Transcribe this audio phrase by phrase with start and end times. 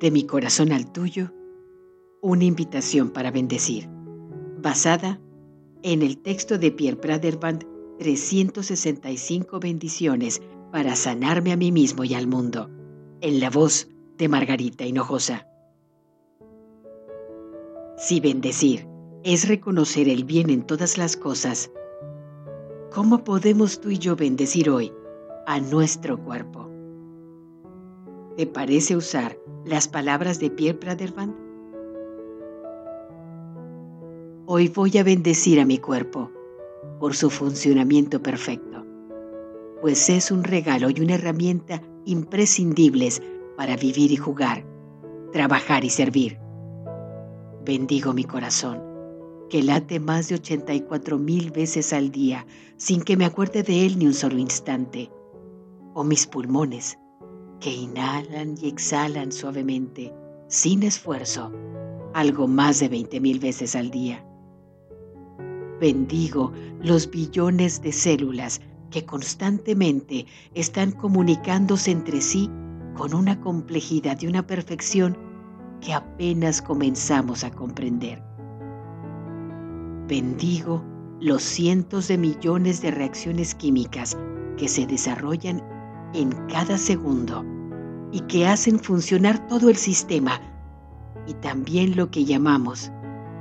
[0.00, 1.32] De mi corazón al tuyo,
[2.22, 3.88] una invitación para bendecir,
[4.62, 5.20] basada
[5.82, 7.64] en el texto de Pierre Praderband
[7.98, 10.40] 365 bendiciones
[10.70, 12.70] para sanarme a mí mismo y al mundo,
[13.20, 13.88] en la voz
[14.18, 15.48] de Margarita Hinojosa.
[17.96, 18.86] Si bendecir
[19.24, 21.72] es reconocer el bien en todas las cosas,
[22.92, 24.92] ¿cómo podemos tú y yo bendecir hoy
[25.46, 26.77] a nuestro cuerpo?
[28.38, 31.34] ¿Te parece usar las palabras de Pierre Praderband?
[34.46, 36.30] Hoy voy a bendecir a mi cuerpo
[37.00, 38.86] por su funcionamiento perfecto,
[39.80, 43.20] pues es un regalo y una herramienta imprescindibles
[43.56, 44.64] para vivir y jugar,
[45.32, 46.38] trabajar y servir.
[47.64, 48.80] Bendigo mi corazón,
[49.50, 53.98] que late más de 84 mil veces al día sin que me acuerde de él
[53.98, 55.10] ni un solo instante,
[55.92, 56.96] o mis pulmones,
[57.60, 60.12] que inhalan y exhalan suavemente,
[60.48, 61.52] sin esfuerzo,
[62.14, 64.24] algo más de 20 mil veces al día
[65.80, 68.60] Bendigo los billones de células
[68.90, 72.50] que constantemente están comunicándose entre sí
[72.96, 75.16] con una complejidad y una perfección
[75.80, 78.20] que apenas comenzamos a comprender.
[80.08, 80.82] Bendigo
[81.20, 84.16] los cientos de millones de reacciones químicas
[84.56, 85.62] que se desarrollan
[86.14, 87.44] en cada segundo
[88.12, 90.40] y que hacen funcionar todo el sistema
[91.26, 92.90] y también lo que llamamos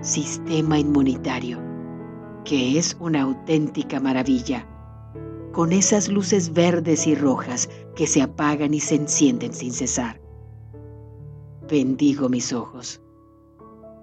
[0.00, 1.70] sistema inmunitario
[2.44, 4.66] que es una auténtica maravilla,
[5.52, 10.20] con esas luces verdes y rojas que se apagan y se encienden sin cesar.
[11.68, 13.00] Bendigo mis ojos,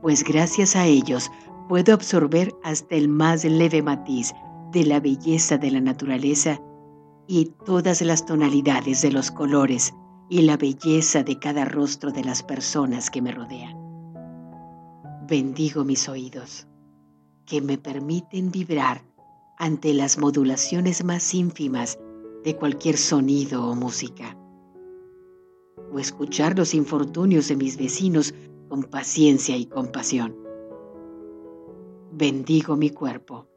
[0.01, 1.29] pues gracias a ellos
[1.67, 4.33] puedo absorber hasta el más leve matiz
[4.71, 6.61] de la belleza de la naturaleza
[7.27, 9.93] y todas las tonalidades de los colores
[10.29, 13.77] y la belleza de cada rostro de las personas que me rodean.
[15.27, 16.67] Bendigo mis oídos
[17.45, 19.01] que me permiten vibrar
[19.57, 21.97] ante las modulaciones más ínfimas
[22.43, 24.37] de cualquier sonido o música,
[25.91, 28.33] o escuchar los infortunios de mis vecinos
[28.69, 30.35] con paciencia y compasión.
[32.11, 33.47] Bendigo mi cuerpo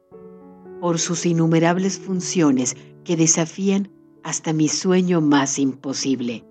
[0.79, 3.89] por sus innumerables funciones que desafían
[4.23, 6.45] hasta mi sueño más imposible.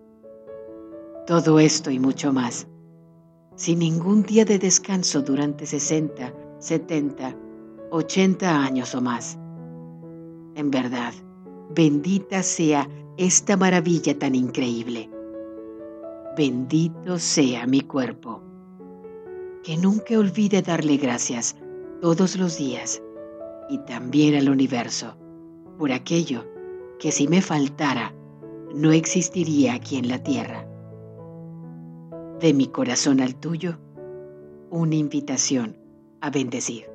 [1.26, 2.66] Todo esto y mucho más,
[3.56, 7.34] sin ningún día de descanso durante 60 70,
[7.90, 9.38] 80 años o más.
[10.54, 11.14] En verdad,
[11.74, 12.86] bendita sea
[13.16, 15.10] esta maravilla tan increíble.
[16.36, 18.42] Bendito sea mi cuerpo.
[19.64, 21.56] Que nunca olvide darle gracias
[22.02, 23.02] todos los días
[23.70, 25.16] y también al universo
[25.80, 26.44] por aquello
[26.98, 28.12] que si me faltara
[28.74, 30.68] no existiría aquí en la tierra.
[32.38, 33.78] De mi corazón al tuyo,
[34.68, 35.78] una invitación
[36.20, 36.90] a bendecir.